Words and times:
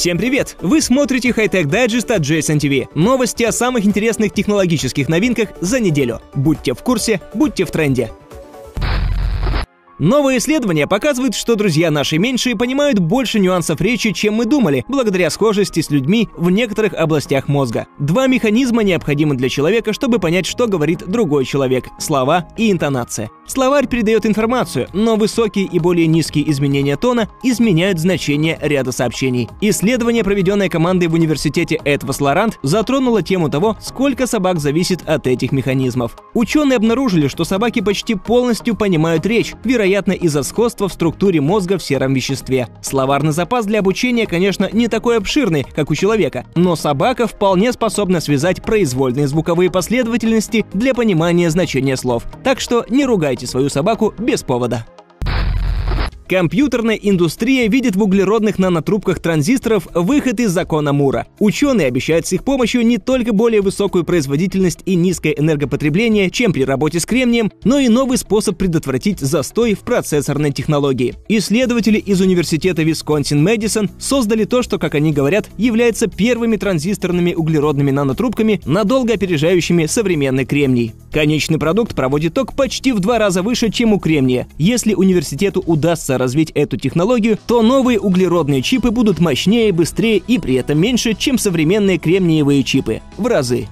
Всем 0.00 0.16
привет! 0.16 0.56
Вы 0.62 0.80
смотрите 0.80 1.28
Hightech 1.28 1.64
Digest 1.64 2.10
от 2.10 2.22
JSN 2.22 2.56
TV. 2.56 2.88
Новости 2.94 3.42
о 3.42 3.52
самых 3.52 3.84
интересных 3.84 4.32
технологических 4.32 5.10
новинках 5.10 5.50
за 5.60 5.78
неделю. 5.78 6.22
Будьте 6.34 6.72
в 6.72 6.78
курсе, 6.78 7.20
будьте 7.34 7.66
в 7.66 7.70
тренде. 7.70 8.10
Новое 9.98 10.38
исследование 10.38 10.86
показывает, 10.86 11.34
что 11.34 11.54
друзья 11.54 11.90
наши 11.90 12.16
меньшие 12.16 12.56
понимают 12.56 12.98
больше 12.98 13.38
нюансов 13.40 13.82
речи, 13.82 14.12
чем 14.12 14.32
мы 14.32 14.46
думали, 14.46 14.86
благодаря 14.88 15.28
схожести 15.28 15.82
с 15.82 15.90
людьми 15.90 16.30
в 16.34 16.48
некоторых 16.50 16.94
областях 16.94 17.48
мозга. 17.48 17.86
Два 17.98 18.26
механизма 18.26 18.82
необходимы 18.82 19.34
для 19.34 19.50
человека, 19.50 19.92
чтобы 19.92 20.18
понять, 20.18 20.46
что 20.46 20.66
говорит 20.66 21.04
другой 21.06 21.44
человек– 21.44 21.88
слова 21.98 22.48
и 22.56 22.72
интонация. 22.72 23.28
Словарь 23.50 23.88
передает 23.88 24.26
информацию, 24.26 24.86
но 24.92 25.16
высокие 25.16 25.64
и 25.64 25.80
более 25.80 26.06
низкие 26.06 26.48
изменения 26.52 26.96
тона 26.96 27.28
изменяют 27.42 27.98
значение 27.98 28.56
ряда 28.62 28.92
сообщений. 28.92 29.48
Исследование, 29.60 30.22
проведенное 30.22 30.68
командой 30.68 31.06
в 31.06 31.14
университете 31.14 31.80
Эдвас 31.84 32.20
Лорант, 32.20 32.60
затронуло 32.62 33.24
тему 33.24 33.50
того, 33.50 33.76
сколько 33.80 34.28
собак 34.28 34.60
зависит 34.60 35.02
от 35.04 35.26
этих 35.26 35.50
механизмов. 35.50 36.16
Ученые 36.32 36.76
обнаружили, 36.76 37.26
что 37.26 37.42
собаки 37.42 37.80
почти 37.80 38.14
полностью 38.14 38.76
понимают 38.76 39.26
речь, 39.26 39.54
вероятно, 39.64 40.12
из-за 40.12 40.44
сходства 40.44 40.88
в 40.88 40.92
структуре 40.92 41.40
мозга 41.40 41.76
в 41.76 41.82
сером 41.82 42.14
веществе. 42.14 42.68
Словарный 42.82 43.32
запас 43.32 43.66
для 43.66 43.80
обучения, 43.80 44.28
конечно, 44.28 44.68
не 44.72 44.86
такой 44.86 45.16
обширный, 45.16 45.64
как 45.64 45.90
у 45.90 45.96
человека, 45.96 46.46
но 46.54 46.76
собака 46.76 47.26
вполне 47.26 47.72
способна 47.72 48.20
связать 48.20 48.62
произвольные 48.62 49.26
звуковые 49.26 49.72
последовательности 49.72 50.64
для 50.72 50.94
понимания 50.94 51.50
значения 51.50 51.96
слов. 51.96 52.22
Так 52.44 52.60
что 52.60 52.86
не 52.88 53.04
ругайте 53.04 53.39
свою 53.46 53.70
собаку 53.70 54.14
без 54.18 54.42
повода. 54.42 54.84
Компьютерная 56.30 56.94
индустрия 56.94 57.66
видит 57.66 57.96
в 57.96 58.02
углеродных 58.04 58.56
нанотрубках 58.60 59.18
транзисторов 59.18 59.88
выход 59.92 60.38
из 60.38 60.52
закона 60.52 60.92
Мура. 60.92 61.26
Ученые 61.40 61.88
обещают 61.88 62.24
с 62.24 62.32
их 62.32 62.44
помощью 62.44 62.86
не 62.86 62.98
только 62.98 63.32
более 63.32 63.62
высокую 63.62 64.04
производительность 64.04 64.78
и 64.86 64.94
низкое 64.94 65.32
энергопотребление, 65.32 66.30
чем 66.30 66.52
при 66.52 66.62
работе 66.62 67.00
с 67.00 67.04
кремнием, 67.04 67.50
но 67.64 67.80
и 67.80 67.88
новый 67.88 68.16
способ 68.16 68.56
предотвратить 68.56 69.18
застой 69.18 69.74
в 69.74 69.80
процессорной 69.80 70.52
технологии. 70.52 71.16
Исследователи 71.28 71.98
из 71.98 72.20
университета 72.20 72.82
Висконсин-Мэдисон 72.82 73.90
создали 73.98 74.44
то, 74.44 74.62
что, 74.62 74.78
как 74.78 74.94
они 74.94 75.12
говорят, 75.12 75.50
является 75.58 76.06
первыми 76.06 76.54
транзисторными 76.58 77.34
углеродными 77.34 77.90
нанотрубками, 77.90 78.60
надолго 78.66 79.14
опережающими 79.14 79.86
современный 79.86 80.44
кремний. 80.44 80.92
Конечный 81.10 81.58
продукт 81.58 81.96
проводит 81.96 82.34
ток 82.34 82.54
почти 82.54 82.92
в 82.92 83.00
два 83.00 83.18
раза 83.18 83.42
выше, 83.42 83.72
чем 83.72 83.92
у 83.92 83.98
кремния. 83.98 84.46
Если 84.58 84.94
университету 84.94 85.60
удастся 85.66 86.19
развить 86.20 86.52
эту 86.52 86.76
технологию, 86.76 87.36
то 87.46 87.62
новые 87.62 87.98
углеродные 87.98 88.62
чипы 88.62 88.92
будут 88.92 89.18
мощнее, 89.18 89.72
быстрее 89.72 90.18
и 90.18 90.38
при 90.38 90.54
этом 90.54 90.78
меньше, 90.78 91.14
чем 91.14 91.38
современные 91.38 91.98
кремниевые 91.98 92.62
чипы. 92.62 93.00
В 93.16 93.26
разы. 93.26 93.66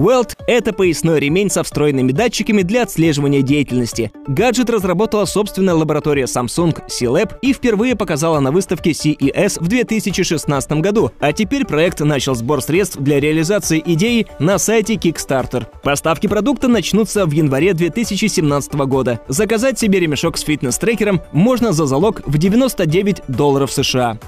Welt— 0.00 0.34
это 0.46 0.72
поясной 0.72 1.20
ремень 1.20 1.50
со 1.50 1.62
встроенными 1.62 2.12
датчиками 2.12 2.62
для 2.62 2.84
отслеживания 2.84 3.42
деятельности. 3.42 4.10
Гаджет 4.26 4.70
разработала 4.70 5.26
собственная 5.26 5.74
лаборатория 5.74 6.24
Samsung 6.24 6.74
C-Lab 6.88 7.34
и 7.42 7.52
впервые 7.52 7.94
показала 7.94 8.40
на 8.40 8.50
выставке 8.50 8.92
CES 8.92 9.62
в 9.62 9.68
2016 9.68 10.72
году, 10.80 11.12
а 11.20 11.34
теперь 11.34 11.66
проект 11.66 12.00
начал 12.00 12.34
сбор 12.34 12.62
средств 12.62 12.96
для 12.96 13.20
реализации 13.20 13.82
идеи 13.84 14.26
на 14.38 14.56
сайте 14.56 14.94
Kickstarter. 14.94 15.66
Поставки 15.82 16.26
продукта 16.26 16.68
начнутся 16.68 17.26
в 17.26 17.32
январе 17.32 17.74
2017 17.74 18.72
года. 18.86 19.20
Заказать 19.28 19.78
себе 19.78 20.00
ремешок 20.00 20.38
с 20.38 20.40
фитнес-трекером 20.40 21.20
можно 21.32 21.72
за 21.72 21.84
залог 21.84 22.22
в 22.26 22.38
99 22.38 23.24
долларов 23.28 23.70
США. 23.70 24.18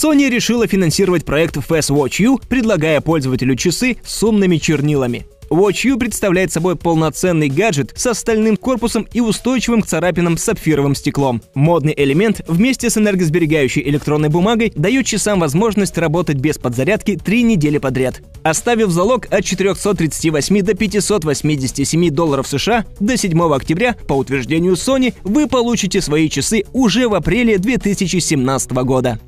Sony 0.00 0.30
решила 0.30 0.66
финансировать 0.66 1.26
проект 1.26 1.58
Fast 1.58 1.90
Watch 1.90 2.22
U, 2.22 2.40
предлагая 2.48 3.02
пользователю 3.02 3.54
часы 3.54 3.98
с 4.02 4.22
умными 4.22 4.56
чернилами. 4.56 5.26
Watch 5.50 5.86
U 5.88 5.98
представляет 5.98 6.50
собой 6.50 6.76
полноценный 6.76 7.50
гаджет 7.50 7.92
с 7.94 8.14
стальным 8.14 8.56
корпусом 8.56 9.06
и 9.12 9.20
устойчивым 9.20 9.82
к 9.82 9.86
царапинам 9.86 10.38
сапфировым 10.38 10.94
стеклом. 10.94 11.42
Модный 11.52 11.92
элемент 11.94 12.40
вместе 12.48 12.88
с 12.88 12.96
энергосберегающей 12.96 13.82
электронной 13.82 14.30
бумагой 14.30 14.72
дает 14.74 15.04
часам 15.04 15.38
возможность 15.38 15.98
работать 15.98 16.38
без 16.38 16.56
подзарядки 16.56 17.20
три 17.22 17.42
недели 17.42 17.76
подряд. 17.76 18.22
Оставив 18.42 18.88
залог 18.88 19.26
от 19.30 19.44
438 19.44 20.62
до 20.62 20.72
587 20.72 22.08
долларов 22.08 22.48
США 22.48 22.86
до 23.00 23.18
7 23.18 23.38
октября, 23.52 23.96
по 24.08 24.14
утверждению 24.14 24.74
Sony, 24.74 25.12
вы 25.24 25.46
получите 25.46 26.00
свои 26.00 26.30
часы 26.30 26.62
уже 26.72 27.06
в 27.06 27.12
апреле 27.12 27.58
2017 27.58 28.70
года. 28.70 29.20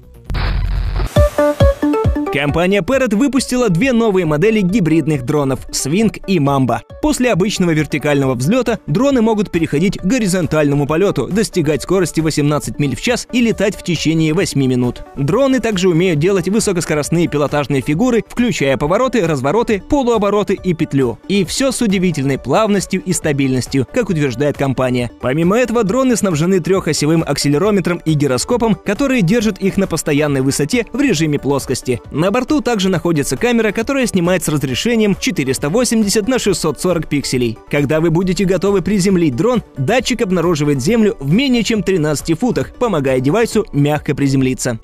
Компания 2.33 2.81
Parrot 2.81 3.15
выпустила 3.15 3.69
две 3.69 3.93
новые 3.93 4.25
модели 4.25 4.63
гибридных 4.63 5.23
дронов– 5.27 5.69
Swing 5.71 6.19
и 6.27 6.39
Mamba. 6.39 6.79
После 7.03 7.31
обычного 7.31 7.73
вертикального 7.73 8.35
взлета 8.35 8.79
дроны 8.87 9.21
могут 9.21 9.51
переходить 9.51 9.99
к 9.99 10.05
горизонтальному 10.05 10.87
полету, 10.87 11.27
достигать 11.27 11.83
скорости 11.83 12.21
18 12.21 12.79
миль 12.79 12.97
в 12.97 13.03
час 13.03 13.29
и 13.33 13.43
летать 13.43 13.77
в 13.77 13.83
течение 13.83 14.33
8 14.33 14.59
минут. 14.65 15.03
Дроны 15.15 15.61
также 15.61 15.91
умеют 15.91 16.21
делать 16.21 16.49
высокоскоростные 16.49 17.29
пилотажные 17.29 17.83
фигуры, 17.83 18.25
включая 18.27 18.79
повороты, 18.79 19.27
развороты, 19.27 19.83
полуобороты 19.87 20.55
и 20.55 20.73
петлю. 20.73 21.19
И 21.29 21.45
все 21.45 21.71
с 21.71 21.83
удивительной 21.83 22.39
плавностью 22.39 23.03
и 23.03 23.13
стабильностью, 23.13 23.87
как 23.93 24.09
утверждает 24.09 24.57
компания. 24.57 25.11
Помимо 25.21 25.59
этого, 25.59 25.85
дроны 25.85 26.17
снабжены 26.17 26.61
трехосевым 26.61 27.25
акселерометром 27.27 28.01
и 28.07 28.15
гироскопом, 28.15 28.75
которые 28.75 29.21
держат 29.21 29.59
их 29.59 29.77
на 29.77 29.87
постоянной 29.87 30.41
высоте 30.41 30.87
в 30.95 31.01
режиме 31.01 31.39
плоскости. 31.39 32.01
На 32.23 32.31
борту 32.31 32.61
также 32.61 32.89
находится 32.89 33.37
камера, 33.37 33.73
которая 33.73 34.07
снимает 34.07 34.45
с 34.45 34.49
разрешением 34.49 35.17
480 35.19 36.29
на 36.29 36.39
640 36.39 37.09
пикселей. 37.09 37.59
Когда 37.69 38.01
вы 38.01 38.11
будете 38.11 38.45
готовы 38.45 38.81
приземлить 38.81 39.35
дрон, 39.35 39.65
датчик 39.77 40.23
обнаруживает 40.23 40.81
Землю 40.81 41.17
в 41.19 41.33
менее 41.33 41.65
чем 41.65 41.83
13 41.83 42.39
футах, 42.39 42.75
помогая 42.75 43.19
девайсу 43.19 43.67
мягко 43.73 44.15
приземлиться. 44.15 44.79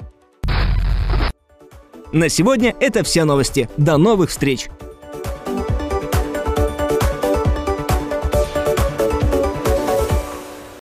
На 2.10 2.28
сегодня 2.28 2.75
это 2.81 3.04
все 3.04 3.22
новости. 3.22 3.69
До 3.76 3.99
новых 3.99 4.31
встреч! 4.31 4.69